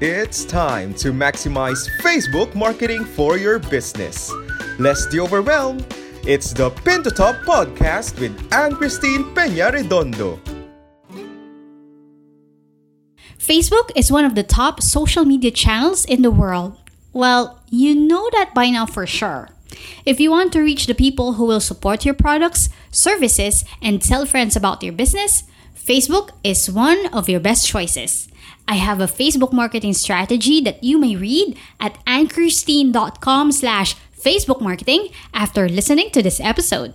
It's 0.00 0.44
time 0.44 0.94
to 1.02 1.10
maximize 1.10 1.90
Facebook 2.02 2.54
marketing 2.54 3.04
for 3.04 3.36
your 3.36 3.58
business. 3.58 4.32
Less 4.78 5.08
the 5.08 5.18
overwhelm. 5.18 5.84
It's 6.22 6.52
the 6.52 6.70
Pin 6.70 7.02
to 7.02 7.10
Top 7.10 7.34
podcast 7.42 8.14
with 8.20 8.30
Anne 8.54 8.76
Christine 8.76 9.24
Peña 9.34 9.72
Redondo. 9.72 10.38
Facebook 13.38 13.90
is 13.96 14.12
one 14.12 14.24
of 14.24 14.36
the 14.36 14.44
top 14.44 14.80
social 14.80 15.24
media 15.24 15.50
channels 15.50 16.04
in 16.04 16.22
the 16.22 16.30
world. 16.30 16.78
Well, 17.12 17.60
you 17.68 17.96
know 17.96 18.30
that 18.34 18.54
by 18.54 18.70
now 18.70 18.86
for 18.86 19.04
sure. 19.04 19.48
If 20.06 20.20
you 20.20 20.30
want 20.30 20.52
to 20.52 20.62
reach 20.62 20.86
the 20.86 20.94
people 20.94 21.32
who 21.32 21.44
will 21.44 21.58
support 21.58 22.04
your 22.04 22.14
products, 22.14 22.68
services, 22.92 23.64
and 23.82 24.00
tell 24.00 24.26
friends 24.26 24.54
about 24.54 24.80
your 24.84 24.92
business, 24.92 25.42
Facebook 25.78 26.30
is 26.44 26.70
one 26.70 27.06
of 27.14 27.28
your 27.28 27.40
best 27.40 27.66
choices. 27.66 28.28
I 28.66 28.74
have 28.74 29.00
a 29.00 29.06
Facebook 29.06 29.52
marketing 29.52 29.94
strategy 29.94 30.60
that 30.60 30.84
you 30.84 30.98
may 30.98 31.16
read 31.16 31.56
at 31.80 32.04
annchristine.com 32.04 33.52
slash 33.52 33.96
Facebook 34.20 34.60
marketing 34.60 35.08
after 35.32 35.68
listening 35.68 36.10
to 36.10 36.22
this 36.22 36.40
episode. 36.40 36.92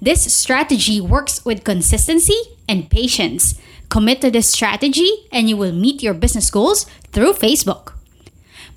This 0.00 0.32
strategy 0.32 1.00
works 1.00 1.44
with 1.44 1.64
consistency 1.64 2.38
and 2.68 2.88
patience. 2.88 3.58
Commit 3.88 4.20
to 4.20 4.30
this 4.30 4.52
strategy 4.52 5.10
and 5.32 5.48
you 5.48 5.56
will 5.56 5.72
meet 5.72 6.02
your 6.02 6.14
business 6.14 6.50
goals 6.50 6.84
through 7.10 7.32
Facebook. 7.32 7.94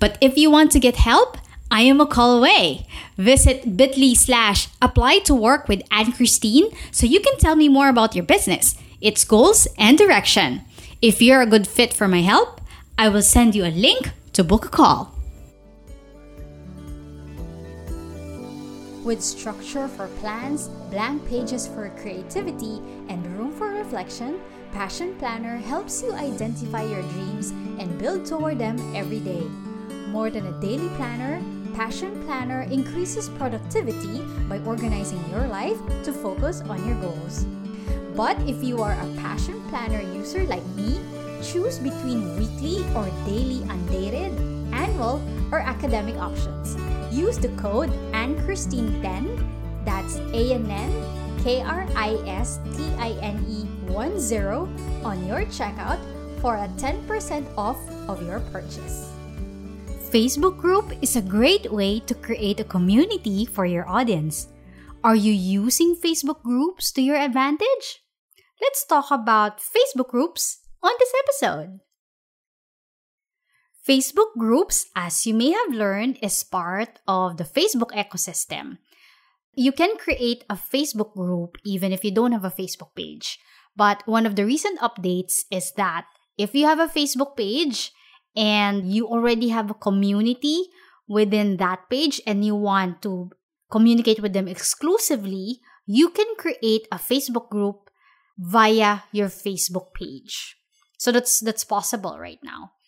But 0.00 0.18
if 0.20 0.36
you 0.36 0.50
want 0.50 0.72
to 0.72 0.80
get 0.80 0.96
help, 0.96 1.38
I 1.70 1.82
am 1.82 2.00
a 2.00 2.06
call 2.06 2.38
away. 2.38 2.86
Visit 3.16 3.76
bit.ly 3.76 4.14
slash 4.14 4.68
apply 4.82 5.20
to 5.20 5.34
work 5.34 5.68
with 5.68 5.82
Anne 5.90 6.12
Christine 6.12 6.70
so 6.90 7.06
you 7.06 7.20
can 7.20 7.36
tell 7.38 7.54
me 7.54 7.68
more 7.68 7.88
about 7.88 8.16
your 8.16 8.24
business 8.24 8.74
its 9.04 9.22
goals, 9.22 9.68
and 9.76 9.98
direction. 9.98 10.62
If 11.02 11.20
you're 11.20 11.42
a 11.42 11.46
good 11.46 11.68
fit 11.68 11.92
for 11.92 12.08
my 12.08 12.22
help, 12.22 12.62
I 12.98 13.10
will 13.10 13.22
send 13.22 13.54
you 13.54 13.66
a 13.66 13.68
link 13.68 14.10
to 14.32 14.42
book 14.42 14.64
a 14.64 14.68
call. 14.70 15.14
With 19.04 19.22
structure 19.22 19.86
for 19.88 20.08
plans, 20.20 20.68
blank 20.90 21.28
pages 21.28 21.66
for 21.66 21.90
creativity, 22.00 22.80
and 23.10 23.26
room 23.36 23.52
for 23.52 23.68
reflection, 23.68 24.40
Passion 24.72 25.14
Planner 25.18 25.58
helps 25.58 26.02
you 26.02 26.14
identify 26.14 26.82
your 26.82 27.02
dreams 27.02 27.50
and 27.78 27.98
build 27.98 28.24
toward 28.24 28.58
them 28.58 28.80
every 28.96 29.20
day. 29.20 29.42
More 30.08 30.30
than 30.30 30.46
a 30.46 30.60
daily 30.62 30.88
planner, 30.96 31.42
Passion 31.74 32.24
Planner 32.24 32.62
increases 32.62 33.28
productivity 33.28 34.22
by 34.48 34.60
organizing 34.60 35.22
your 35.30 35.46
life 35.48 35.76
to 36.04 36.12
focus 36.12 36.62
on 36.62 36.88
your 36.88 36.98
goals. 37.02 37.44
But 38.14 38.38
if 38.48 38.62
you 38.62 38.82
are 38.82 38.92
a 38.92 39.06
Passion 39.18 39.60
Planner 39.68 40.02
user 40.14 40.44
like 40.44 40.64
me, 40.76 41.00
choose 41.42 41.78
between 41.78 42.36
weekly 42.38 42.84
or 42.94 43.10
daily 43.26 43.62
undated, 43.68 44.32
annual, 44.72 45.20
or 45.50 45.58
academic 45.60 46.16
options. 46.16 46.76
Use 47.12 47.38
the 47.38 47.48
code 47.60 47.90
ANNCHRISTINE10, 48.12 49.84
that's 49.84 50.16
A-N-N-K-R-I-S-T-I-N-E 50.32 51.04
10 53.86 54.46
on 55.04 55.26
your 55.26 55.44
checkout 55.46 56.00
for 56.40 56.56
a 56.56 56.68
10% 56.76 57.46
off 57.56 57.78
of 58.08 58.22
your 58.26 58.40
purchase. 58.50 59.10
Facebook 60.10 60.56
group 60.58 60.92
is 61.02 61.16
a 61.16 61.22
great 61.22 61.70
way 61.70 62.00
to 62.00 62.14
create 62.14 62.60
a 62.60 62.64
community 62.64 63.44
for 63.44 63.66
your 63.66 63.88
audience. 63.88 64.48
Are 65.04 65.14
you 65.14 65.32
using 65.32 65.94
Facebook 65.94 66.42
groups 66.42 66.90
to 66.92 67.02
your 67.02 67.16
advantage? 67.16 68.00
let's 68.64 68.86
talk 68.86 69.10
about 69.10 69.60
Facebook 69.60 70.08
groups 70.08 70.64
on 70.82 70.92
this 70.98 71.12
episode. 71.20 71.80
Facebook 73.86 74.32
groups, 74.38 74.86
as 74.96 75.26
you 75.26 75.34
may 75.34 75.52
have 75.52 75.68
learned, 75.68 76.18
is 76.22 76.42
part 76.42 76.98
of 77.06 77.36
the 77.36 77.44
Facebook 77.44 77.92
ecosystem. 77.92 78.78
You 79.52 79.72
can 79.72 79.98
create 79.98 80.44
a 80.48 80.56
Facebook 80.56 81.12
group 81.12 81.58
even 81.64 81.92
if 81.92 82.02
you 82.02 82.10
don't 82.10 82.32
have 82.32 82.44
a 82.44 82.50
Facebook 82.50 82.96
page. 82.96 83.38
But 83.76 84.02
one 84.06 84.24
of 84.24 84.36
the 84.36 84.46
recent 84.46 84.80
updates 84.80 85.44
is 85.50 85.72
that 85.76 86.06
if 86.38 86.54
you 86.54 86.64
have 86.64 86.80
a 86.80 86.88
Facebook 86.88 87.36
page 87.36 87.92
and 88.34 88.90
you 88.90 89.06
already 89.06 89.50
have 89.50 89.70
a 89.70 89.76
community 89.76 90.64
within 91.06 91.58
that 91.58 91.90
page 91.90 92.22
and 92.26 92.44
you 92.44 92.56
want 92.56 93.02
to 93.02 93.30
communicate 93.74 94.22
with 94.22 94.32
them 94.32 94.46
exclusively, 94.46 95.58
you 95.82 96.14
can 96.14 96.30
create 96.38 96.86
a 96.94 97.02
Facebook 97.02 97.50
group 97.50 97.90
via 98.38 99.02
your 99.10 99.26
Facebook 99.26 99.90
page. 99.98 100.54
So 100.96 101.10
that's 101.10 101.42
that's 101.42 101.66
possible 101.66 102.14
right 102.22 102.38
now. 102.46 102.78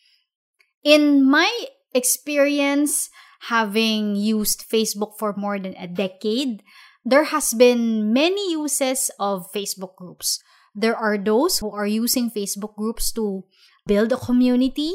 In 0.86 1.26
my 1.26 1.50
experience 1.90 3.10
having 3.50 4.14
used 4.14 4.62
Facebook 4.70 5.18
for 5.18 5.34
more 5.34 5.58
than 5.58 5.74
a 5.74 5.90
decade, 5.90 6.62
there 7.02 7.34
has 7.34 7.50
been 7.50 8.14
many 8.14 8.54
uses 8.54 9.10
of 9.18 9.50
Facebook 9.50 9.98
groups. 9.98 10.38
There 10.70 10.94
are 10.94 11.18
those 11.18 11.58
who 11.58 11.74
are 11.74 11.88
using 11.88 12.30
Facebook 12.30 12.78
groups 12.78 13.10
to 13.18 13.42
build 13.90 14.14
a 14.14 14.20
community. 14.22 14.94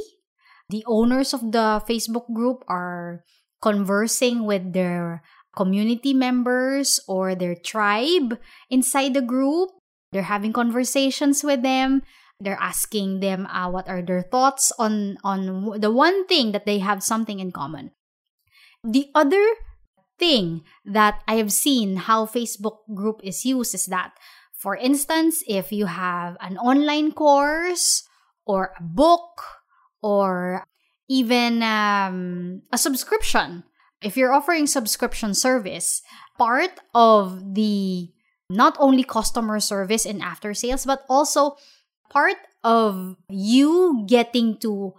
The 0.71 0.87
owners 0.87 1.35
of 1.35 1.51
the 1.51 1.83
Facebook 1.83 2.31
group 2.31 2.63
are 2.71 3.27
conversing 3.61 4.47
with 4.47 4.71
their 4.71 5.21
community 5.55 6.13
members 6.13 6.99
or 7.07 7.35
their 7.35 7.55
tribe 7.55 8.39
inside 8.69 9.13
the 9.13 9.21
group 9.21 9.71
they're 10.11 10.27
having 10.27 10.53
conversations 10.53 11.43
with 11.43 11.63
them. 11.63 12.03
They're 12.39 12.59
asking 12.59 13.19
them 13.19 13.45
uh, 13.47 13.69
what 13.69 13.87
are 13.87 14.01
their 14.01 14.21
thoughts 14.21 14.71
on 14.77 15.17
on 15.23 15.79
the 15.79 15.91
one 15.91 16.27
thing 16.27 16.51
that 16.51 16.65
they 16.65 16.79
have 16.79 17.03
something 17.03 17.39
in 17.39 17.51
common. 17.51 17.91
The 18.83 19.07
other 19.13 19.45
thing 20.17 20.65
that 20.85 21.21
I 21.27 21.35
have 21.35 21.53
seen 21.53 22.09
how 22.09 22.25
Facebook 22.25 22.81
group 22.93 23.21
is 23.23 23.45
used 23.45 23.73
is 23.73 23.85
that, 23.87 24.17
for 24.57 24.75
instance, 24.75 25.43
if 25.47 25.71
you 25.71 25.85
have 25.85 26.35
an 26.41 26.57
online 26.57 27.13
course 27.13 28.03
or 28.45 28.73
a 28.73 28.83
book 28.83 29.61
or 30.01 30.65
even 31.07 31.61
um, 31.61 32.63
a 32.73 32.77
subscription, 32.77 33.63
if 34.01 34.17
you're 34.17 34.33
offering 34.33 34.67
subscription 34.67 35.33
service, 35.33 36.01
part 36.37 36.79
of 36.93 37.53
the 37.53 38.09
not 38.49 38.75
only 38.79 39.03
customer 39.03 39.59
service 39.59 40.05
and 40.05 40.21
after 40.21 40.53
sales, 40.53 40.85
but 40.85 41.05
also 41.09 41.55
part 42.09 42.37
of 42.63 43.15
you 43.29 44.05
getting 44.07 44.57
to 44.59 44.93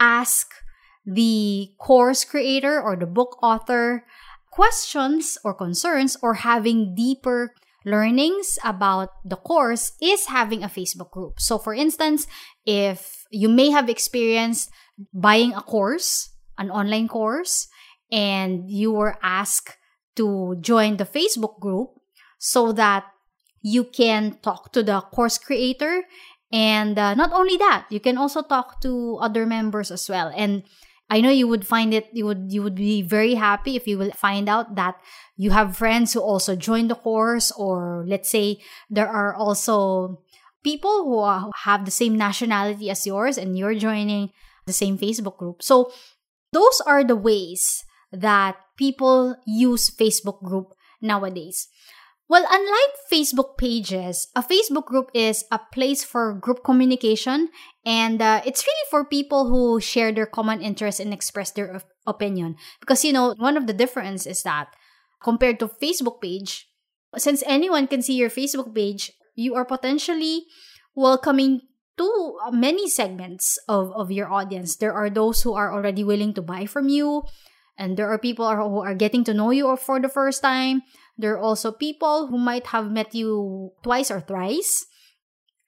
ask 0.00 0.52
the 1.06 1.70
course 1.78 2.24
creator 2.24 2.80
or 2.80 2.96
the 2.96 3.06
book 3.06 3.38
author 3.42 4.04
questions 4.50 5.38
or 5.44 5.54
concerns 5.54 6.16
or 6.22 6.34
having 6.34 6.94
deeper 6.94 7.54
learnings 7.84 8.58
about 8.64 9.10
the 9.24 9.36
course 9.36 9.92
is 10.02 10.26
having 10.26 10.64
a 10.64 10.68
Facebook 10.68 11.10
group. 11.10 11.38
So, 11.38 11.56
for 11.58 11.72
instance, 11.72 12.26
if 12.66 13.24
you 13.30 13.48
may 13.48 13.70
have 13.70 13.88
experienced 13.88 14.70
buying 15.14 15.54
a 15.54 15.62
course, 15.62 16.34
an 16.58 16.70
online 16.70 17.06
course, 17.06 17.68
and 18.10 18.70
you 18.70 18.92
were 18.92 19.18
asked 19.22 19.76
to 20.16 20.56
join 20.60 20.96
the 20.96 21.04
Facebook 21.04 21.60
group, 21.60 21.90
so 22.38 22.72
that 22.72 23.04
you 23.62 23.84
can 23.84 24.38
talk 24.42 24.72
to 24.72 24.82
the 24.82 25.00
course 25.00 25.38
creator. 25.38 26.04
And 26.52 26.98
uh, 26.98 27.14
not 27.14 27.32
only 27.32 27.56
that 27.56 27.86
you 27.90 28.00
can 28.00 28.16
also 28.16 28.42
talk 28.42 28.80
to 28.82 29.18
other 29.20 29.46
members 29.46 29.90
as 29.90 30.08
well. 30.08 30.32
And 30.34 30.62
i 31.08 31.20
know 31.20 31.30
you 31.30 31.46
would 31.46 31.64
find 31.64 31.94
it 31.94 32.10
you 32.12 32.26
would 32.26 32.50
you 32.50 32.60
would 32.62 32.74
be 32.74 33.00
very 33.00 33.34
happy 33.34 33.76
if 33.76 33.86
you 33.86 33.96
will 33.96 34.10
find 34.10 34.48
out 34.48 34.74
that 34.74 34.98
you 35.36 35.54
have 35.54 35.76
friends 35.76 36.12
who 36.12 36.18
also 36.18 36.56
join 36.56 36.88
the 36.88 36.98
course 36.98 37.52
or 37.54 38.02
let's 38.08 38.28
say 38.28 38.58
there 38.90 39.06
are 39.06 39.32
also 39.32 40.18
people 40.66 41.06
who 41.06 41.18
are, 41.22 41.48
have 41.62 41.84
the 41.84 41.94
same 41.94 42.18
nationality 42.18 42.90
as 42.90 43.06
yours 43.06 43.38
and 43.38 43.56
you're 43.56 43.78
joining 43.78 44.34
the 44.66 44.72
same 44.72 44.98
facebook 44.98 45.38
group. 45.38 45.62
So 45.62 45.92
those 46.50 46.82
are 46.82 47.04
the 47.04 47.14
ways 47.14 47.85
that 48.12 48.56
people 48.76 49.36
use 49.46 49.90
facebook 49.90 50.42
group 50.42 50.74
nowadays 51.00 51.68
well, 52.28 52.44
unlike 52.50 52.94
Facebook 53.06 53.56
pages, 53.56 54.26
a 54.34 54.42
Facebook 54.42 54.86
group 54.86 55.10
is 55.14 55.44
a 55.52 55.60
place 55.72 56.02
for 56.02 56.34
group 56.34 56.64
communication, 56.64 57.50
and 57.84 58.20
uh, 58.20 58.42
it's 58.44 58.66
really 58.66 58.86
for 58.90 59.04
people 59.04 59.46
who 59.46 59.80
share 59.80 60.10
their 60.10 60.26
common 60.26 60.60
interests 60.60 60.98
and 60.98 61.14
express 61.14 61.52
their 61.52 61.80
opinion. 62.04 62.56
Because, 62.80 63.04
you 63.04 63.12
know, 63.12 63.34
one 63.38 63.56
of 63.56 63.68
the 63.68 63.72
difference 63.72 64.26
is 64.26 64.42
that 64.42 64.74
compared 65.22 65.60
to 65.60 65.68
Facebook 65.68 66.20
page, 66.20 66.66
since 67.16 67.44
anyone 67.46 67.86
can 67.86 68.02
see 68.02 68.14
your 68.14 68.30
Facebook 68.30 68.74
page, 68.74 69.12
you 69.36 69.54
are 69.54 69.64
potentially 69.64 70.46
welcoming 70.96 71.60
to 71.96 72.38
many 72.50 72.90
segments 72.90 73.56
of, 73.68 73.92
of 73.92 74.10
your 74.10 74.32
audience. 74.32 74.74
There 74.76 74.92
are 74.92 75.08
those 75.08 75.42
who 75.42 75.54
are 75.54 75.72
already 75.72 76.02
willing 76.02 76.34
to 76.34 76.42
buy 76.42 76.66
from 76.66 76.88
you, 76.88 77.22
and 77.78 77.96
there 77.96 78.08
are 78.08 78.18
people 78.18 78.48
who 78.54 78.80
are 78.80 78.94
getting 78.94 79.24
to 79.24 79.34
know 79.34 79.50
you 79.50 79.76
for 79.76 80.00
the 80.00 80.08
first 80.08 80.42
time 80.42 80.82
there 81.18 81.32
are 81.32 81.40
also 81.40 81.72
people 81.72 82.28
who 82.28 82.38
might 82.38 82.68
have 82.68 82.90
met 82.90 83.14
you 83.14 83.72
twice 83.82 84.10
or 84.10 84.20
thrice. 84.20 84.86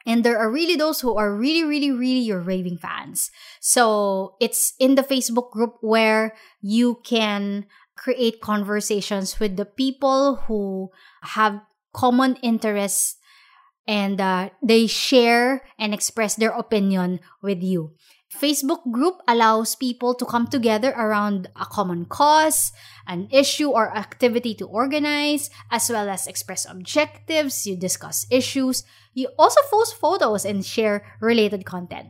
And 0.06 0.25
there 0.25 0.38
are 0.38 0.50
really 0.50 0.76
those 0.76 1.00
who 1.00 1.16
are 1.16 1.34
really, 1.34 1.64
really, 1.64 1.90
really 1.90 2.20
your 2.20 2.40
raving 2.40 2.78
fans. 2.78 3.31
So 3.60 4.37
it's 4.40 4.72
in 4.78 4.94
the 4.94 5.02
Facebook 5.02 5.50
group 5.50 5.76
where 5.81 6.34
you 6.60 7.00
can 7.05 7.66
create 7.96 8.40
conversations 8.40 9.40
with 9.40 9.56
the 9.56 9.66
people 9.66 10.37
who 10.46 10.90
have 11.22 11.60
common 11.93 12.37
interests 12.37 13.16
and 13.87 14.20
uh, 14.20 14.50
they 14.62 14.87
share 14.87 15.64
and 15.78 15.93
express 15.93 16.37
their 16.37 16.50
opinion 16.50 17.20
with 17.43 17.62
you. 17.62 17.93
Facebook 18.29 18.85
group 18.93 19.23
allows 19.27 19.75
people 19.75 20.15
to 20.15 20.27
come 20.27 20.47
together 20.47 20.93
around 20.93 21.49
a 21.57 21.65
common 21.65 22.05
cause, 22.05 22.73
an 23.07 23.27
issue 23.33 23.71
or 23.71 23.97
activity 23.97 24.55
to 24.55 24.67
organize, 24.67 25.49
as 25.71 25.89
well 25.89 26.11
as 26.11 26.27
express 26.27 26.67
objectives, 26.69 27.67
you 27.67 27.75
discuss 27.75 28.27
issues, 28.31 28.85
you 29.15 29.29
also 29.39 29.61
post 29.71 29.97
photos 29.97 30.45
and 30.45 30.65
share 30.65 31.07
related 31.21 31.65
content. 31.65 32.09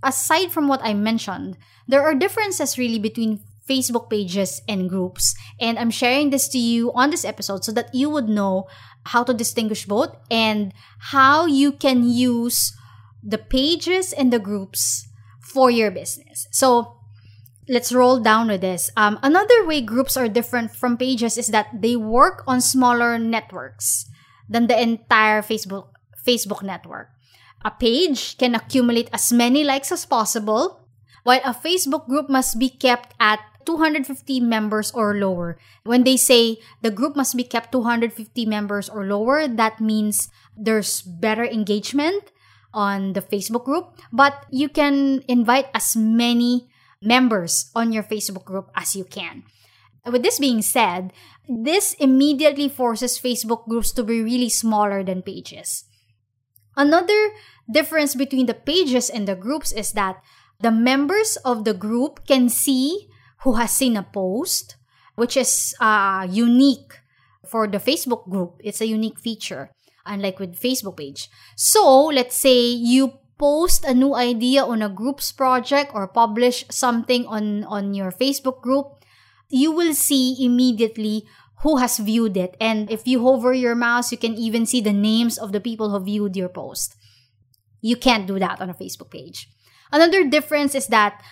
Aside 0.00 0.52
from 0.52 0.68
what 0.68 0.80
I 0.84 0.94
mentioned, 0.94 1.58
there 1.88 2.02
are 2.02 2.14
differences 2.14 2.78
really 2.78 3.00
between 3.00 3.42
Facebook 3.68 4.08
pages 4.08 4.62
and 4.68 4.88
groups, 4.88 5.34
and 5.58 5.76
I'm 5.76 5.90
sharing 5.90 6.30
this 6.30 6.46
to 6.50 6.58
you 6.58 6.92
on 6.92 7.10
this 7.10 7.24
episode 7.24 7.64
so 7.64 7.72
that 7.72 7.92
you 7.92 8.08
would 8.10 8.28
know 8.28 8.68
how 9.06 9.24
to 9.24 9.34
distinguish 9.34 9.86
both 9.86 10.14
and 10.30 10.72
how 11.10 11.46
you 11.46 11.72
can 11.72 12.08
use 12.08 12.72
the 13.24 13.38
pages 13.38 14.12
and 14.12 14.32
the 14.32 14.38
groups 14.38 15.08
for 15.46 15.70
your 15.70 15.90
business. 15.90 16.48
So 16.50 16.98
let's 17.68 17.92
roll 17.92 18.18
down 18.18 18.48
with 18.48 18.60
this. 18.60 18.90
Um, 18.96 19.18
another 19.22 19.66
way 19.66 19.80
groups 19.80 20.16
are 20.16 20.28
different 20.28 20.74
from 20.74 20.96
pages 20.96 21.38
is 21.38 21.48
that 21.48 21.70
they 21.70 21.94
work 21.94 22.42
on 22.46 22.60
smaller 22.60 23.18
networks 23.18 24.10
than 24.48 24.66
the 24.66 24.80
entire 24.80 25.42
Facebook 25.42 25.94
Facebook 26.26 26.62
network. 26.62 27.10
A 27.64 27.70
page 27.70 28.36
can 28.38 28.54
accumulate 28.54 29.10
as 29.12 29.32
many 29.32 29.62
likes 29.62 29.90
as 29.90 30.04
possible, 30.04 30.86
while 31.22 31.40
a 31.44 31.54
Facebook 31.54 32.06
group 32.06 32.28
must 32.28 32.58
be 32.58 32.68
kept 32.68 33.14
at 33.18 33.38
250 33.64 34.38
members 34.40 34.90
or 34.92 35.14
lower. 35.14 35.58
When 35.82 36.02
they 36.02 36.16
say 36.16 36.58
the 36.82 36.90
group 36.90 37.14
must 37.14 37.36
be 37.36 37.42
kept 37.42 37.72
250 37.72 38.46
members 38.46 38.88
or 38.88 39.06
lower, 39.06 39.46
that 39.46 39.80
means 39.80 40.30
there's 40.56 41.02
better 41.02 41.44
engagement 41.44 42.30
on 42.72 43.12
the 43.12 43.22
Facebook 43.22 43.64
group, 43.64 43.98
but 44.12 44.46
you 44.50 44.68
can 44.68 45.22
invite 45.28 45.66
as 45.74 45.96
many 45.96 46.68
members 47.02 47.70
on 47.74 47.92
your 47.92 48.02
Facebook 48.02 48.44
group 48.44 48.70
as 48.74 48.96
you 48.96 49.04
can. 49.04 49.44
With 50.04 50.22
this 50.22 50.38
being 50.38 50.62
said, 50.62 51.12
this 51.48 51.94
immediately 51.94 52.68
forces 52.68 53.18
Facebook 53.18 53.66
groups 53.66 53.90
to 53.92 54.04
be 54.04 54.22
really 54.22 54.48
smaller 54.48 55.02
than 55.02 55.22
pages. 55.22 55.84
Another 56.76 57.32
difference 57.70 58.14
between 58.14 58.46
the 58.46 58.54
pages 58.54 59.10
and 59.10 59.26
the 59.26 59.34
groups 59.34 59.72
is 59.72 59.92
that 59.92 60.22
the 60.60 60.70
members 60.70 61.36
of 61.44 61.64
the 61.64 61.74
group 61.74 62.26
can 62.26 62.48
see 62.48 63.08
who 63.42 63.54
has 63.54 63.70
seen 63.70 63.96
a 63.96 64.02
post, 64.02 64.76
which 65.14 65.36
is 65.36 65.74
uh, 65.80 66.26
unique 66.30 67.00
for 67.46 67.66
the 67.66 67.78
Facebook 67.78 68.28
group. 68.28 68.60
It's 68.62 68.80
a 68.80 68.86
unique 68.86 69.18
feature 69.18 69.70
unlike 70.06 70.38
with 70.38 70.60
Facebook 70.60 70.96
page. 70.96 71.28
So, 71.56 72.06
let's 72.06 72.36
say 72.36 72.58
you 72.70 73.18
post 73.38 73.84
a 73.84 73.94
new 73.94 74.14
idea 74.14 74.64
on 74.64 74.80
a 74.80 74.88
group's 74.88 75.30
project 75.32 75.92
or 75.94 76.08
publish 76.08 76.64
something 76.70 77.26
on 77.26 77.64
on 77.64 77.94
your 77.94 78.10
Facebook 78.10 78.62
group, 78.62 79.04
you 79.48 79.72
will 79.72 79.94
see 79.94 80.36
immediately 80.40 81.24
who 81.62 81.78
has 81.78 81.98
viewed 81.98 82.36
it. 82.36 82.56
And 82.60 82.90
if 82.90 83.06
you 83.06 83.22
hover 83.22 83.52
your 83.52 83.74
mouse, 83.74 84.12
you 84.12 84.18
can 84.18 84.34
even 84.34 84.66
see 84.66 84.80
the 84.80 84.92
names 84.92 85.38
of 85.38 85.52
the 85.52 85.60
people 85.60 85.90
who 85.90 86.04
viewed 86.04 86.36
your 86.36 86.48
post. 86.48 86.96
You 87.80 87.96
can't 87.96 88.26
do 88.26 88.38
that 88.38 88.60
on 88.60 88.70
a 88.70 88.74
Facebook 88.74 89.10
page. 89.10 89.48
Another 89.92 90.26
difference 90.28 90.74
is 90.74 90.88
that 90.88 91.22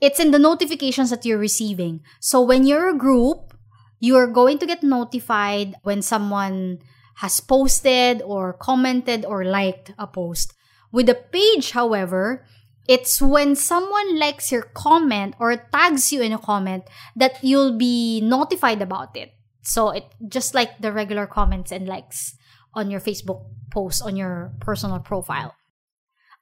it's 0.00 0.20
in 0.20 0.30
the 0.30 0.38
notifications 0.38 1.10
that 1.10 1.24
you're 1.24 1.38
receiving. 1.38 2.00
So 2.20 2.40
when 2.40 2.66
you're 2.66 2.88
a 2.88 2.96
group, 2.96 3.54
you're 4.00 4.30
going 4.30 4.58
to 4.58 4.66
get 4.66 4.82
notified 4.82 5.74
when 5.82 6.02
someone 6.02 6.78
has 7.18 7.40
posted 7.40 8.22
or 8.22 8.52
commented 8.52 9.24
or 9.24 9.44
liked 9.44 9.92
a 9.98 10.06
post. 10.06 10.54
With 10.92 11.08
a 11.08 11.14
page, 11.14 11.72
however, 11.72 12.46
it's 12.88 13.20
when 13.20 13.54
someone 13.54 14.18
likes 14.18 14.50
your 14.50 14.62
comment 14.62 15.34
or 15.38 15.56
tags 15.56 16.12
you 16.12 16.22
in 16.22 16.32
a 16.32 16.38
comment 16.38 16.84
that 17.16 17.42
you'll 17.42 17.76
be 17.76 18.20
notified 18.20 18.80
about 18.80 19.16
it. 19.16 19.30
So 19.62 19.90
it 19.90 20.04
just 20.28 20.54
like 20.54 20.80
the 20.80 20.92
regular 20.92 21.26
comments 21.26 21.72
and 21.72 21.86
likes 21.86 22.34
on 22.72 22.90
your 22.90 23.00
Facebook 23.00 23.44
post 23.70 24.02
on 24.02 24.16
your 24.16 24.54
personal 24.60 25.00
profile. 25.00 25.54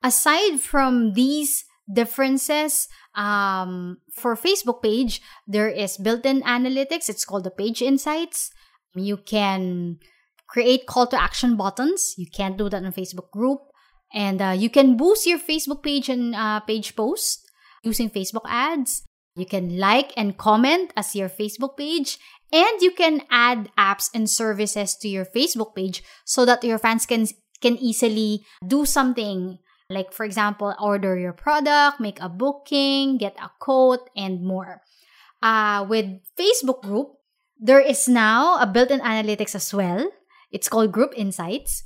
Aside 0.02 0.60
from 0.60 1.14
these 1.14 1.64
differences, 1.92 2.86
um, 3.16 3.98
for 4.12 4.36
Facebook 4.36 4.82
page, 4.82 5.22
there 5.48 5.68
is 5.68 5.96
built-in 5.96 6.42
analytics. 6.42 7.08
It's 7.08 7.24
called 7.24 7.44
the 7.44 7.50
Page 7.50 7.80
Insights. 7.82 8.52
You 8.94 9.16
can 9.16 9.98
create 10.48 10.86
call 10.86 11.06
to 11.08 11.20
action 11.20 11.56
buttons. 11.56 12.14
You 12.16 12.26
can't 12.26 12.56
do 12.56 12.68
that 12.68 12.82
in 12.82 12.92
Facebook 12.92 13.30
group. 13.30 13.60
And 14.14 14.40
uh, 14.40 14.54
you 14.56 14.70
can 14.70 14.96
boost 14.96 15.26
your 15.26 15.38
Facebook 15.38 15.82
page 15.82 16.08
and 16.08 16.34
uh, 16.34 16.60
page 16.60 16.94
post 16.94 17.50
using 17.82 18.10
Facebook 18.10 18.46
ads. 18.46 19.02
You 19.34 19.46
can 19.46 19.78
like 19.78 20.12
and 20.16 20.38
comment 20.38 20.92
as 20.96 21.14
your 21.14 21.28
Facebook 21.28 21.76
page. 21.76 22.18
And 22.52 22.80
you 22.80 22.92
can 22.92 23.22
add 23.30 23.68
apps 23.76 24.08
and 24.14 24.30
services 24.30 24.96
to 25.02 25.08
your 25.08 25.24
Facebook 25.24 25.74
page 25.74 26.02
so 26.24 26.44
that 26.46 26.62
your 26.62 26.78
fans 26.78 27.04
can, 27.04 27.26
can 27.60 27.76
easily 27.76 28.46
do 28.66 28.86
something 28.86 29.58
like, 29.90 30.12
for 30.12 30.24
example, 30.24 30.74
order 30.80 31.16
your 31.18 31.32
product, 31.32 32.00
make 32.00 32.20
a 32.20 32.28
booking, 32.28 33.18
get 33.18 33.36
a 33.40 33.50
quote, 33.60 34.08
and 34.16 34.42
more. 34.42 34.82
Uh, 35.42 35.86
with 35.88 36.06
Facebook 36.38 36.82
group, 36.82 37.08
there 37.58 37.80
is 37.80 38.08
now 38.08 38.58
a 38.60 38.66
built 38.66 38.90
in 38.90 39.00
analytics 39.00 39.54
as 39.54 39.72
well 39.72 40.10
it's 40.50 40.68
called 40.68 40.92
Group 40.92 41.12
Insights. 41.16 41.84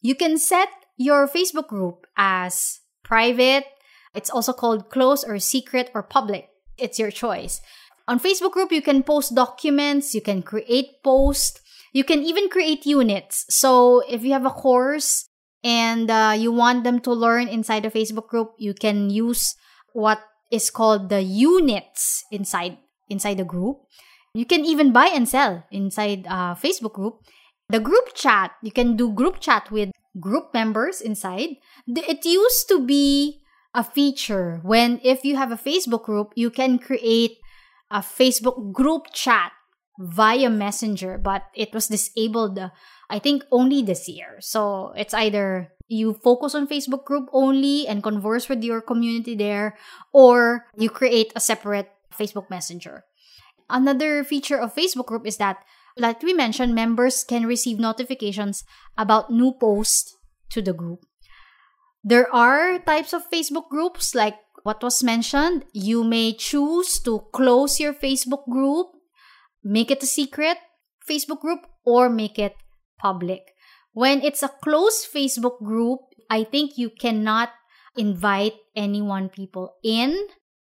You 0.00 0.14
can 0.14 0.38
set 0.38 0.68
your 0.96 1.28
Facebook 1.28 1.68
group 1.68 2.06
as 2.16 2.80
private. 3.04 3.64
It's 4.14 4.30
also 4.30 4.52
called 4.52 4.90
closed 4.90 5.24
or 5.28 5.38
secret 5.38 5.90
or 5.94 6.02
public. 6.02 6.48
It's 6.78 6.98
your 6.98 7.10
choice. 7.10 7.60
On 8.08 8.18
Facebook 8.18 8.52
group, 8.52 8.72
you 8.72 8.82
can 8.82 9.02
post 9.02 9.34
documents, 9.34 10.14
you 10.14 10.20
can 10.20 10.42
create 10.42 11.02
posts, 11.04 11.60
you 11.92 12.02
can 12.02 12.22
even 12.22 12.48
create 12.48 12.86
units. 12.86 13.46
So 13.48 14.02
if 14.08 14.24
you 14.24 14.32
have 14.32 14.46
a 14.46 14.50
course 14.50 15.26
and 15.62 16.10
uh, 16.10 16.34
you 16.36 16.50
want 16.50 16.84
them 16.84 17.00
to 17.00 17.12
learn 17.12 17.48
inside 17.48 17.84
the 17.84 17.90
Facebook 17.90 18.28
group, 18.28 18.52
you 18.58 18.74
can 18.74 19.10
use 19.10 19.54
what 19.92 20.20
is 20.50 20.70
called 20.70 21.08
the 21.08 21.22
units 21.22 22.24
inside 22.32 22.78
inside 23.08 23.38
the 23.38 23.44
group. 23.44 23.78
You 24.34 24.46
can 24.46 24.64
even 24.64 24.92
buy 24.92 25.06
and 25.06 25.28
sell 25.28 25.64
inside 25.70 26.26
uh, 26.26 26.54
Facebook 26.54 26.92
group. 26.92 27.22
The 27.70 27.78
group 27.78 28.14
chat, 28.14 28.52
you 28.62 28.72
can 28.72 28.96
do 28.96 29.12
group 29.12 29.38
chat 29.38 29.70
with 29.70 29.90
group 30.18 30.52
members 30.52 31.00
inside. 31.00 31.56
It 31.86 32.24
used 32.24 32.68
to 32.68 32.84
be 32.84 33.42
a 33.74 33.84
feature 33.84 34.58
when 34.64 35.00
if 35.04 35.24
you 35.24 35.36
have 35.36 35.52
a 35.52 35.56
Facebook 35.56 36.02
group, 36.02 36.32
you 36.34 36.50
can 36.50 36.78
create 36.78 37.38
a 37.90 38.00
Facebook 38.00 38.72
group 38.72 39.12
chat 39.12 39.52
via 40.00 40.50
Messenger, 40.50 41.18
but 41.18 41.44
it 41.54 41.72
was 41.72 41.86
disabled, 41.86 42.58
I 43.08 43.18
think, 43.20 43.44
only 43.52 43.82
this 43.82 44.08
year. 44.08 44.38
So 44.40 44.92
it's 44.96 45.14
either 45.14 45.70
you 45.86 46.14
focus 46.14 46.56
on 46.56 46.66
Facebook 46.66 47.04
group 47.04 47.28
only 47.32 47.86
and 47.86 48.02
converse 48.02 48.48
with 48.48 48.64
your 48.64 48.80
community 48.80 49.36
there, 49.36 49.76
or 50.12 50.66
you 50.76 50.90
create 50.90 51.32
a 51.36 51.40
separate 51.40 51.90
Facebook 52.10 52.50
Messenger. 52.50 53.04
Another 53.68 54.24
feature 54.24 54.58
of 54.58 54.74
Facebook 54.74 55.06
group 55.06 55.24
is 55.24 55.36
that 55.36 55.58
like 55.96 56.22
we 56.22 56.32
mentioned, 56.32 56.74
members 56.74 57.24
can 57.24 57.46
receive 57.46 57.78
notifications 57.78 58.64
about 58.96 59.30
new 59.30 59.52
posts 59.58 60.16
to 60.50 60.62
the 60.62 60.72
group. 60.72 61.00
There 62.02 62.32
are 62.34 62.78
types 62.78 63.12
of 63.12 63.30
Facebook 63.30 63.68
groups 63.68 64.14
like 64.14 64.36
what 64.62 64.82
was 64.82 65.02
mentioned. 65.02 65.64
You 65.72 66.04
may 66.04 66.32
choose 66.32 66.98
to 67.00 67.26
close 67.32 67.80
your 67.80 67.92
Facebook 67.92 68.48
group, 68.48 68.88
make 69.62 69.90
it 69.90 70.02
a 70.02 70.06
secret 70.06 70.58
Facebook 71.08 71.40
group, 71.40 71.66
or 71.84 72.08
make 72.08 72.38
it 72.38 72.56
public. 72.98 73.42
When 73.92 74.22
it's 74.22 74.42
a 74.42 74.52
closed 74.62 75.12
Facebook 75.12 75.58
group, 75.58 76.00
I 76.30 76.44
think 76.44 76.78
you 76.78 76.90
cannot 76.90 77.50
invite 77.96 78.54
anyone 78.76 79.28
people 79.28 79.74
in 79.82 80.16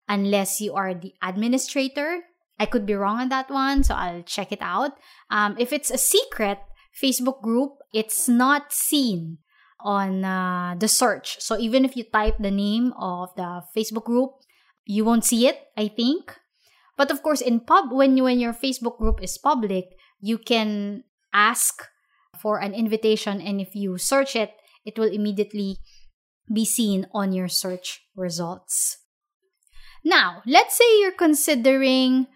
unless 0.08 0.60
you 0.60 0.74
are 0.74 0.92
the 0.92 1.14
administrator 1.22 2.20
I 2.58 2.66
could 2.66 2.86
be 2.86 2.94
wrong 2.94 3.20
on 3.20 3.28
that 3.30 3.50
one, 3.50 3.82
so 3.82 3.94
I'll 3.94 4.22
check 4.22 4.52
it 4.52 4.62
out. 4.62 4.92
Um, 5.30 5.56
if 5.58 5.72
it's 5.72 5.90
a 5.90 5.98
secret 5.98 6.58
Facebook 6.94 7.42
group, 7.42 7.72
it's 7.92 8.28
not 8.28 8.72
seen 8.72 9.38
on 9.80 10.24
uh, 10.24 10.76
the 10.78 10.88
search. 10.88 11.36
So 11.40 11.58
even 11.58 11.84
if 11.84 11.96
you 11.96 12.04
type 12.04 12.36
the 12.38 12.50
name 12.50 12.92
of 12.98 13.34
the 13.36 13.62
Facebook 13.76 14.04
group, 14.04 14.30
you 14.86 15.04
won't 15.04 15.24
see 15.24 15.46
it, 15.46 15.58
I 15.76 15.88
think. 15.88 16.36
But 16.96 17.10
of 17.10 17.22
course, 17.22 17.40
in 17.40 17.60
pub, 17.60 17.90
when 17.90 18.16
you, 18.16 18.24
when 18.24 18.38
your 18.38 18.54
Facebook 18.54 18.98
group 18.98 19.22
is 19.22 19.36
public, 19.36 19.86
you 20.20 20.38
can 20.38 21.04
ask 21.32 21.82
for 22.40 22.60
an 22.60 22.72
invitation, 22.74 23.40
and 23.40 23.60
if 23.60 23.74
you 23.74 23.98
search 23.98 24.36
it, 24.36 24.52
it 24.84 24.98
will 24.98 25.10
immediately 25.10 25.78
be 26.52 26.64
seen 26.64 27.06
on 27.12 27.32
your 27.32 27.48
search 27.48 28.06
results. 28.14 28.98
Now, 30.04 30.42
let's 30.46 30.76
say 30.76 31.00
you're 31.00 31.16
considering 31.16 32.26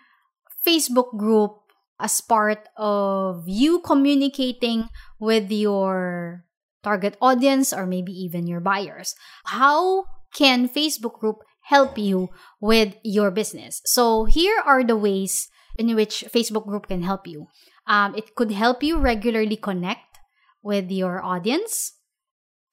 Facebook 0.68 1.16
group 1.16 1.64
as 1.98 2.20
part 2.20 2.68
of 2.76 3.48
you 3.48 3.80
communicating 3.80 4.88
with 5.18 5.50
your 5.50 6.44
target 6.84 7.16
audience 7.22 7.72
or 7.72 7.86
maybe 7.86 8.12
even 8.12 8.46
your 8.46 8.60
buyers. 8.60 9.14
How 9.46 10.04
can 10.34 10.68
Facebook 10.68 11.18
group 11.18 11.40
help 11.72 11.96
you 11.96 12.28
with 12.60 12.94
your 13.02 13.30
business? 13.30 13.80
So 13.84 14.26
here 14.26 14.60
are 14.64 14.84
the 14.84 14.96
ways 14.96 15.48
in 15.78 15.94
which 15.96 16.24
Facebook 16.28 16.66
group 16.66 16.88
can 16.88 17.02
help 17.02 17.26
you. 17.26 17.48
Um, 17.86 18.14
it 18.14 18.34
could 18.34 18.52
help 18.52 18.82
you 18.82 18.98
regularly 18.98 19.56
connect 19.56 20.20
with 20.62 20.90
your 20.90 21.24
audience. 21.24 21.94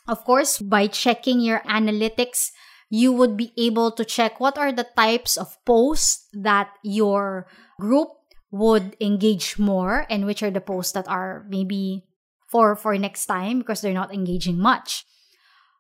Of 0.08 0.26
course, 0.26 0.60
by 0.60 0.88
checking 0.88 1.40
your 1.40 1.62
analytics, 1.62 2.52
you 2.90 3.12
would 3.12 3.36
be 3.36 3.54
able 3.58 3.92
to 3.92 4.06
check 4.06 4.40
what 4.40 4.58
are 4.58 4.72
the 4.72 4.88
types 4.96 5.38
of 5.38 5.58
posts 5.66 6.28
that 6.34 6.70
your 6.84 7.48
group 7.80 8.10
would 8.52 8.96
engage 9.02 9.58
more 9.60 10.06
and 10.10 10.26
which 10.26 10.44
are 10.44 10.52
the 10.52 10.62
posts 10.62 10.94
that 10.94 11.08
are 11.08 11.46
maybe 11.50 12.06
for 12.48 12.76
for 12.76 12.98
next 12.98 13.26
time 13.26 13.60
because 13.60 13.82
they're 13.82 13.94
not 13.94 14.14
engaging 14.14 14.58
much. 14.58 15.04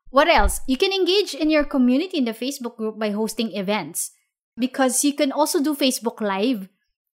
What 0.09 0.27
else? 0.27 0.61
You 0.67 0.77
can 0.77 0.91
engage 0.91 1.33
in 1.33 1.49
your 1.49 1.63
community 1.63 2.17
in 2.17 2.25
the 2.25 2.33
Facebook 2.33 2.77
group 2.77 2.99
by 2.99 3.11
hosting 3.11 3.55
events 3.55 4.11
because 4.57 5.03
you 5.03 5.13
can 5.13 5.31
also 5.31 5.61
do 5.61 5.75
Facebook 5.75 6.21
Live 6.21 6.69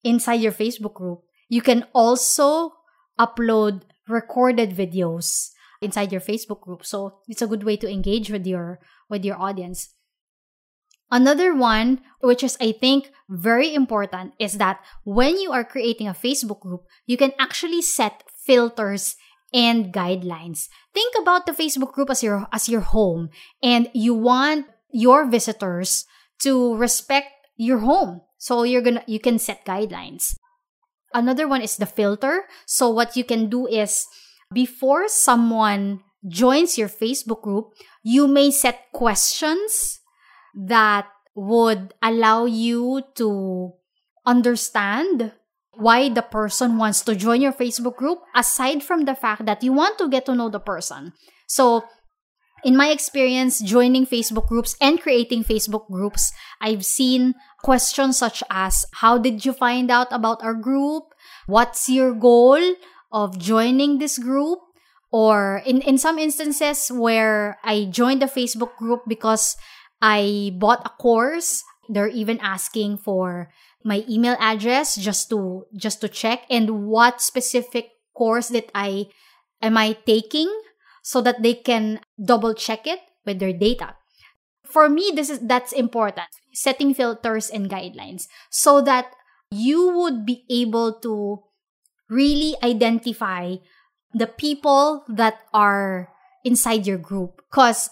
inside 0.03 0.41
your 0.41 0.51
Facebook 0.51 0.93
group. 0.93 1.21
You 1.49 1.61
can 1.61 1.85
also 1.93 2.73
upload 3.19 3.83
recorded 4.07 4.71
videos 4.71 5.54
inside 5.81 6.11
your 6.11 6.21
Facebook 6.21 6.61
group. 6.61 6.85
So 6.85 7.19
it's 7.27 7.41
a 7.41 7.47
good 7.47 7.63
way 7.63 7.77
to 7.77 7.89
engage 7.89 8.29
with 8.29 8.45
your 8.45 8.79
with 9.09 9.23
your 9.25 9.39
audience. 9.39 9.93
Another 11.11 11.53
one, 11.53 12.01
which 12.21 12.43
is 12.43 12.57
I 12.59 12.71
think 12.71 13.11
very 13.29 13.73
important, 13.73 14.33
is 14.39 14.57
that 14.57 14.81
when 15.03 15.39
you 15.39 15.51
are 15.51 15.63
creating 15.63 16.07
a 16.07 16.17
Facebook 16.17 16.59
group, 16.59 16.81
you 17.05 17.17
can 17.17 17.31
actually 17.37 17.81
set 17.81 18.23
filters 18.45 19.15
and 19.53 19.93
guidelines. 19.93 20.67
Think 20.93 21.15
about 21.19 21.45
the 21.45 21.53
Facebook 21.53 21.93
group 21.93 22.09
as 22.09 22.23
your 22.23 22.47
as 22.51 22.67
your 22.67 22.81
home 22.81 23.29
and 23.61 23.89
you 23.93 24.13
want 24.13 24.67
your 24.91 25.25
visitors 25.25 26.05
to 26.41 26.75
respect 26.75 27.31
your 27.55 27.79
home. 27.79 28.21
So 28.37 28.63
you're 28.63 28.81
going 28.81 28.99
to 28.99 29.05
you 29.07 29.19
can 29.19 29.39
set 29.39 29.65
guidelines. 29.65 30.35
Another 31.13 31.47
one 31.47 31.61
is 31.61 31.77
the 31.77 31.85
filter. 31.85 32.43
So 32.65 32.89
what 32.89 33.15
you 33.15 33.23
can 33.23 33.47
do 33.47 33.67
is 33.67 34.05
before 34.53 35.07
someone 35.07 36.01
joins 36.27 36.77
your 36.77 36.89
Facebook 36.89 37.41
group, 37.41 37.73
you 38.03 38.27
may 38.27 38.51
set 38.51 38.91
questions 38.93 40.01
that 40.53 41.07
would 41.35 41.93
allow 42.01 42.45
you 42.45 43.03
to 43.15 43.73
understand 44.25 45.33
why 45.73 46.09
the 46.09 46.21
person 46.21 46.77
wants 46.77 47.01
to 47.01 47.15
join 47.15 47.41
your 47.41 47.51
Facebook 47.51 47.97
group, 47.97 48.19
aside 48.33 48.81
from 48.81 49.05
the 49.05 49.15
fact 49.15 49.45
that 49.45 49.61
you 49.61 49.73
want 49.73 49.97
to 49.97 50.09
get 50.09 50.25
to 50.25 50.35
know 50.35 50.49
the 50.49 50.59
person. 50.59 51.11
So, 51.47 51.83
in 52.63 52.75
my 52.75 52.89
experience 52.89 53.59
joining 53.59 54.07
Facebook 54.07 54.47
groups 54.47 54.75
and 54.81 54.99
creating 54.99 55.43
Facebook 55.43 55.87
groups, 55.91 56.31
I've 56.61 56.85
seen 56.85 57.35
questions 57.61 58.17
such 58.17 58.41
as 58.49 58.85
How 58.93 59.17
did 59.17 59.45
you 59.45 59.53
find 59.53 59.91
out 59.91 60.07
about 60.11 60.41
our 60.41 60.55
group? 60.55 61.03
What's 61.45 61.89
your 61.89 62.13
goal 62.13 62.57
of 63.15 63.39
joining 63.39 63.97
this 63.97 64.19
group? 64.19 64.59
Or 65.15 65.63
in, 65.65 65.79
in 65.81 65.97
some 65.97 66.19
instances 66.19 66.91
where 66.91 67.57
I 67.63 67.87
joined 67.87 68.21
the 68.21 68.27
Facebook 68.27 68.75
group 68.75 69.07
because 69.07 69.55
I 70.01 70.51
bought 70.59 70.85
a 70.85 70.89
course. 70.89 71.63
They're 71.87 72.11
even 72.11 72.37
asking 72.41 72.97
for 72.97 73.47
my 73.85 74.03
email 74.09 74.35
address 74.41 74.97
just 74.97 75.29
to 75.29 75.63
just 75.77 76.01
to 76.01 76.09
check 76.09 76.43
and 76.49 76.89
what 76.89 77.21
specific 77.21 77.95
course 78.17 78.49
that 78.49 78.67
I 78.73 79.07
am 79.61 79.77
I 79.77 79.93
taking 79.93 80.49
so 81.05 81.21
that 81.21 81.45
they 81.45 81.53
can 81.53 82.01
double 82.17 82.57
check 82.57 82.89
it 82.89 82.99
with 83.23 83.39
their 83.39 83.53
data. 83.53 83.95
For 84.65 84.89
me 84.89 85.13
this 85.13 85.29
is 85.29 85.39
that's 85.45 85.71
important. 85.71 86.27
Setting 86.51 86.97
filters 86.97 87.53
and 87.53 87.69
guidelines 87.69 88.27
so 88.49 88.81
that 88.81 89.13
you 89.53 89.93
would 89.93 90.25
be 90.25 90.43
able 90.49 90.97
to 91.05 91.45
really 92.09 92.55
identify 92.63 93.55
the 94.13 94.27
people 94.27 95.03
that 95.09 95.39
are 95.53 96.09
inside 96.43 96.87
your 96.87 96.97
group 96.97 97.41
cuz 97.51 97.89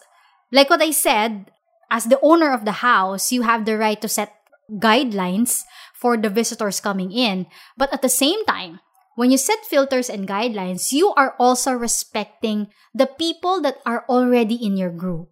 like 0.52 0.70
what 0.70 0.82
I 0.82 0.92
said 0.92 1.52
as 1.94 2.06
the 2.06 2.20
owner 2.22 2.54
of 2.54 2.66
the 2.66 2.86
house, 2.86 3.32
you 3.32 3.42
have 3.42 3.66
the 3.66 3.78
right 3.78 4.02
to 4.02 4.10
set 4.10 4.34
guidelines 4.82 5.62
for 5.94 6.18
the 6.18 6.30
visitors 6.30 6.80
coming 6.80 7.12
in. 7.12 7.46
But 7.78 7.94
at 7.94 8.02
the 8.02 8.10
same 8.10 8.46
time, 8.46 8.80
when 9.16 9.30
you 9.30 9.38
set 9.38 9.66
filters 9.66 10.10
and 10.10 10.28
guidelines, 10.28 10.92
you 10.92 11.14
are 11.14 11.36
also 11.38 11.72
respecting 11.72 12.74
the 12.94 13.06
people 13.06 13.62
that 13.62 13.78
are 13.86 14.06
already 14.10 14.56
in 14.56 14.76
your 14.76 14.90
group. 14.90 15.30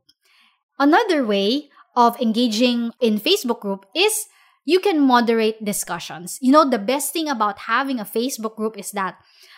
Another 0.77 1.25
way 1.25 1.69
of 1.95 2.19
engaging 2.21 2.93
in 3.01 3.19
Facebook 3.19 3.59
group 3.59 3.85
is 3.95 4.25
you 4.65 4.80
can 4.80 5.00
moderate 5.00 5.63
discussions. 5.63 6.38
You 6.41 6.51
know, 6.51 6.70
the 6.70 6.80
best 6.80 7.13
thing 7.13 7.27
about 7.27 7.60
having 7.60 8.00
a 8.00 8.06
Facebook 8.06 8.56
group 8.56 8.77
is 8.77 8.91
that 8.91 9.18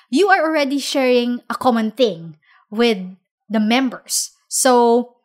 you 0.10 0.30
are 0.30 0.44
already 0.44 0.80
sharing 0.80 1.42
a 1.50 1.56
common 1.56 1.92
thing 1.92 2.38
with 2.70 2.98
the 3.50 3.60
members. 3.60 4.32
So 4.48 5.16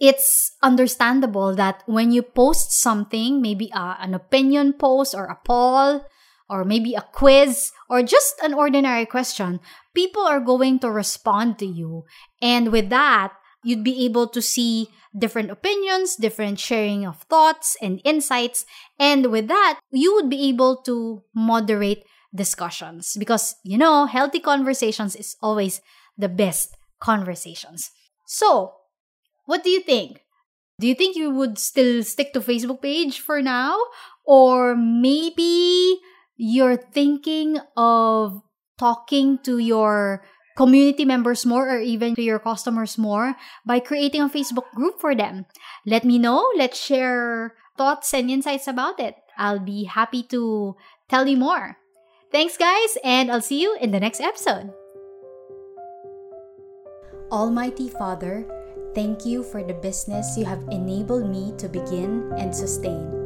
it's 0.00 0.52
understandable 0.62 1.54
that 1.56 1.82
when 1.86 2.12
you 2.12 2.22
post 2.22 2.72
something, 2.72 3.42
maybe 3.42 3.72
uh, 3.72 3.96
an 3.98 4.14
opinion 4.14 4.74
post 4.74 5.14
or 5.14 5.26
a 5.26 5.38
poll, 5.44 6.06
or 6.48 6.64
maybe 6.64 6.94
a 6.94 7.02
quiz, 7.02 7.72
or 7.90 8.02
just 8.02 8.40
an 8.42 8.54
ordinary 8.54 9.04
question, 9.04 9.60
people 9.94 10.22
are 10.22 10.40
going 10.40 10.78
to 10.78 10.90
respond 10.90 11.58
to 11.58 11.66
you. 11.66 12.04
And 12.40 12.72
with 12.72 12.88
that, 12.88 13.34
you'd 13.64 13.84
be 13.84 14.04
able 14.06 14.28
to 14.28 14.40
see 14.40 14.88
different 15.18 15.50
opinions, 15.50 16.16
different 16.16 16.58
sharing 16.58 17.06
of 17.06 17.22
thoughts 17.28 17.76
and 17.82 18.00
insights. 18.04 18.64
And 18.98 19.30
with 19.30 19.48
that, 19.48 19.80
you 19.90 20.14
would 20.14 20.30
be 20.30 20.48
able 20.48 20.82
to 20.82 21.22
moderate 21.34 22.04
discussions 22.34 23.16
because, 23.18 23.56
you 23.64 23.78
know, 23.78 24.06
healthy 24.06 24.40
conversations 24.40 25.16
is 25.16 25.36
always 25.42 25.80
the 26.16 26.28
best 26.28 26.76
conversations. 27.00 27.90
So, 28.26 28.74
what 29.46 29.64
do 29.64 29.70
you 29.70 29.80
think? 29.80 30.20
Do 30.80 30.86
you 30.86 30.94
think 30.94 31.16
you 31.16 31.30
would 31.30 31.58
still 31.58 32.02
stick 32.04 32.32
to 32.34 32.40
Facebook 32.40 32.82
page 32.82 33.20
for 33.20 33.42
now? 33.42 33.76
Or 34.24 34.76
maybe 34.76 35.98
you're 36.36 36.76
thinking 36.76 37.58
of 37.76 38.42
talking 38.78 39.38
to 39.42 39.58
your 39.58 40.22
community 40.58 41.06
members 41.06 41.46
more 41.46 41.70
or 41.70 41.78
even 41.78 42.18
to 42.18 42.22
your 42.22 42.42
customers 42.42 42.98
more 42.98 43.38
by 43.62 43.78
creating 43.78 44.20
a 44.20 44.28
Facebook 44.28 44.66
group 44.74 44.98
for 44.98 45.14
them. 45.14 45.46
Let 45.86 46.02
me 46.02 46.18
know. 46.18 46.42
Let's 46.58 46.82
share 46.82 47.54
thoughts 47.78 48.10
and 48.12 48.26
insights 48.26 48.66
about 48.66 48.98
it. 48.98 49.14
I'll 49.38 49.62
be 49.62 49.86
happy 49.86 50.26
to 50.34 50.74
tell 51.06 51.30
you 51.30 51.38
more. 51.38 51.78
Thanks, 52.34 52.58
guys, 52.58 52.98
and 53.06 53.30
I'll 53.30 53.40
see 53.40 53.62
you 53.62 53.78
in 53.80 53.94
the 53.94 54.02
next 54.02 54.20
episode. 54.20 54.74
Almighty 57.30 57.88
Father, 57.88 58.44
Thank 58.94 59.26
you 59.26 59.44
for 59.44 59.62
the 59.62 59.74
business 59.74 60.36
you 60.36 60.44
have 60.44 60.64
enabled 60.72 61.28
me 61.30 61.52
to 61.58 61.68
begin 61.68 62.32
and 62.36 62.54
sustain. 62.54 63.17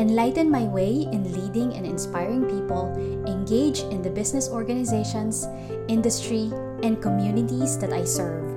Enlighten 0.00 0.48
my 0.48 0.64
way 0.64 1.04
in 1.12 1.28
leading 1.28 1.76
and 1.76 1.84
inspiring 1.84 2.48
people 2.48 2.88
engage 3.28 3.80
in 3.92 4.00
the 4.00 4.08
business 4.08 4.48
organizations, 4.48 5.44
industry, 5.88 6.48
and 6.82 7.02
communities 7.02 7.76
that 7.76 7.92
I 7.92 8.08
serve. 8.08 8.48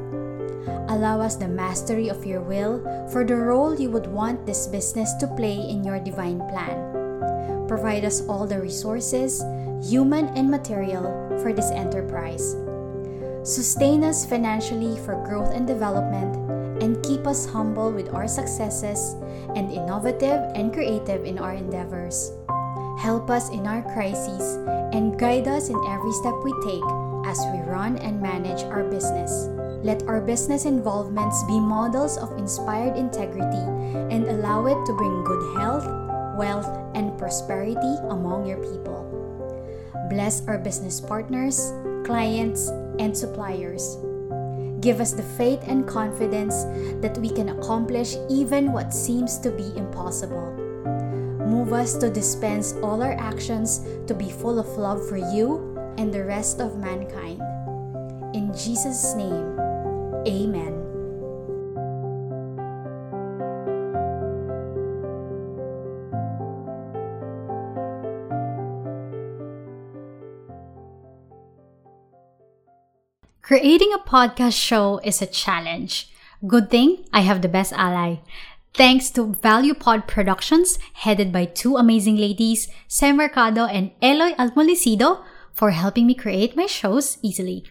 Allow 0.88 1.20
us 1.20 1.36
the 1.36 1.52
mastery 1.52 2.08
of 2.08 2.26
your 2.26 2.40
will 2.40 2.80
for 3.12 3.26
the 3.26 3.36
role 3.36 3.76
you 3.76 3.92
would 3.92 4.08
want 4.08 4.46
this 4.46 4.68
business 4.68 5.12
to 5.20 5.28
play 5.36 5.60
in 5.60 5.84
your 5.84 6.00
divine 6.00 6.40
plan. 6.48 7.68
Provide 7.68 8.06
us 8.06 8.24
all 8.32 8.48
the 8.48 8.62
resources, 8.62 9.44
human 9.84 10.32
and 10.40 10.50
material, 10.50 11.04
for 11.44 11.52
this 11.52 11.72
enterprise 11.72 12.56
sustain 13.44 14.06
us 14.06 14.26
financially 14.26 14.98
for 15.04 15.20
growth 15.28 15.52
and 15.52 15.68
development, 15.68 16.32
and 16.84 17.02
keep 17.02 17.26
us 17.26 17.48
humble 17.48 17.96
with 17.96 18.12
our 18.12 18.28
successes 18.28 19.16
and 19.56 19.72
innovative 19.72 20.44
and 20.54 20.74
creative 20.76 21.24
in 21.24 21.40
our 21.40 21.56
endeavors. 21.56 22.36
Help 23.00 23.32
us 23.32 23.50
in 23.50 23.66
our 23.66 23.82
crises 23.96 24.60
and 24.92 25.18
guide 25.18 25.48
us 25.48 25.70
in 25.70 25.80
every 25.88 26.12
step 26.12 26.36
we 26.44 26.52
take 26.68 26.84
as 27.24 27.40
we 27.56 27.64
run 27.64 27.96
and 28.04 28.22
manage 28.22 28.68
our 28.68 28.84
business. 28.84 29.48
Let 29.80 30.04
our 30.04 30.20
business 30.20 30.66
involvements 30.66 31.44
be 31.48 31.60
models 31.60 32.18
of 32.18 32.38
inspired 32.38 32.98
integrity 32.98 33.64
and 34.12 34.28
allow 34.28 34.68
it 34.68 34.80
to 34.86 34.94
bring 34.94 35.24
good 35.24 35.58
health, 35.58 35.88
wealth, 36.36 36.68
and 36.96 37.18
prosperity 37.18 37.96
among 38.12 38.46
your 38.46 38.60
people. 38.60 39.08
Bless 40.10 40.46
our 40.48 40.58
business 40.58 41.00
partners, 41.00 41.72
clients, 42.04 42.68
and 43.00 43.16
suppliers. 43.16 43.98
Give 44.84 45.00
us 45.00 45.14
the 45.14 45.24
faith 45.24 45.64
and 45.66 45.88
confidence 45.88 46.66
that 47.00 47.18
we 47.18 47.30
can 47.30 47.48
accomplish 47.48 48.18
even 48.30 48.74
what 48.74 48.94
seems 48.94 49.38
to 49.40 49.50
be 49.50 49.72
impossible. 49.78 50.52
Move 51.48 51.72
us 51.72 51.96
to 52.00 52.10
dispense 52.10 52.74
all 52.84 53.02
our 53.02 53.14
actions 53.14 53.80
to 54.08 54.14
be 54.14 54.30
full 54.30 54.60
of 54.60 54.68
love 54.78 55.08
for 55.08 55.16
you 55.16 55.80
and 55.98 56.14
the 56.14 56.26
rest 56.26 56.60
of 56.60 56.76
mankind. 56.76 57.40
In 58.36 58.52
Jesus' 58.52 59.16
name, 59.16 59.58
Amen. 60.28 60.83
Creating 73.54 73.94
a 73.94 74.00
podcast 74.00 74.58
show 74.58 75.00
is 75.04 75.22
a 75.22 75.28
challenge. 75.28 76.10
Good 76.48 76.72
thing 76.72 77.06
I 77.14 77.20
have 77.22 77.44
the 77.44 77.48
best 77.48 77.72
ally. 77.74 78.16
Thanks 78.74 79.12
to 79.12 79.36
Value 79.44 79.76
Pod 79.76 80.08
Productions, 80.08 80.80
headed 80.94 81.32
by 81.32 81.46
two 81.46 81.78
amazing 81.78 82.18
ladies, 82.18 82.68
Sam 82.88 83.18
Mercado 83.18 83.66
and 83.66 83.92
Eloy 84.02 84.34
Almolicido, 84.40 85.24
for 85.54 85.70
helping 85.70 86.08
me 86.08 86.16
create 86.16 86.58
my 86.58 86.66
shows 86.66 87.20
easily. 87.22 87.64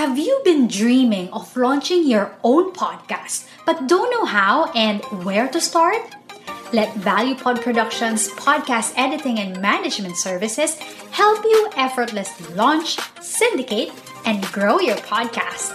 Have 0.00 0.16
you 0.16 0.40
been 0.42 0.66
dreaming 0.66 1.28
of 1.28 1.54
launching 1.54 2.08
your 2.08 2.32
own 2.42 2.72
podcast 2.72 3.46
but 3.66 3.86
don't 3.86 4.10
know 4.10 4.24
how 4.24 4.72
and 4.72 5.04
where 5.22 5.48
to 5.48 5.60
start? 5.60 6.16
Let 6.72 6.90
ValuePod 6.94 7.62
Productions 7.62 8.28
podcast 8.28 8.92
editing 8.96 9.40
and 9.40 9.60
management 9.60 10.16
services 10.16 10.76
help 11.10 11.44
you 11.44 11.68
effortlessly 11.76 12.54
launch, 12.54 12.96
syndicate, 13.20 13.90
and 14.24 14.44
grow 14.52 14.78
your 14.78 14.96
podcast. 14.98 15.74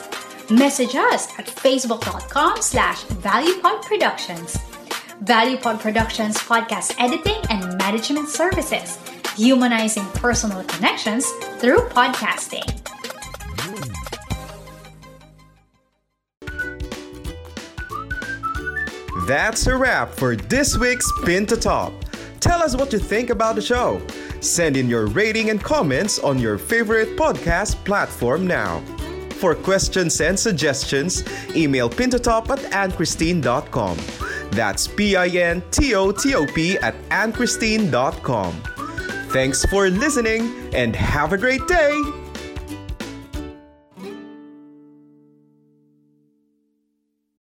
Message 0.50 0.96
us 0.96 1.28
at 1.38 1.48
facebook.com 1.48 2.62
slash 2.62 3.04
ValuePod 3.06 3.82
Productions. 3.82 4.56
ValuePod 5.24 5.80
Productions 5.80 6.38
podcast 6.38 6.96
editing 6.98 7.42
and 7.50 7.78
management 7.78 8.30
services, 8.30 8.98
humanizing 9.36 10.06
personal 10.14 10.64
connections 10.64 11.30
through 11.60 11.80
podcasting. 11.90 12.85
That's 19.26 19.66
a 19.66 19.76
wrap 19.76 20.12
for 20.14 20.36
this 20.36 20.78
week's 20.78 21.12
Pin 21.24 21.46
to 21.48 21.58
Top. 21.58 21.94
Tell 22.40 22.62
us 22.62 22.76
what 22.76 22.94
you 22.94 23.00
think 23.00 23.32
about 23.32 23.56
the 23.56 23.62
show. 23.62 24.00
Send 24.40 24.78
in 24.78 24.88
your 24.88 25.08
rating 25.08 25.50
and 25.50 25.60
comments 25.60 26.20
on 26.20 26.38
your 26.38 26.60
favorite 26.60 27.18
podcast 27.18 27.84
platform 27.86 28.46
now. 28.46 28.82
For 29.32 29.56
questions 29.56 30.22
and 30.22 30.40
suggestions, 30.40 31.24
email 31.56 31.90
pintotop 31.90 32.50
at 32.52 32.60
annchristine.com. 32.72 33.98
That's 34.52 34.88
P-I-N-T-O-T-O-P 34.88 36.78
at 36.78 37.10
annchristine.com. 37.10 38.54
Thanks 39.30 39.66
for 39.66 39.90
listening 39.90 40.70
and 40.74 40.96
have 40.96 41.34
a 41.34 41.38
great 41.38 41.66
day! 41.68 42.25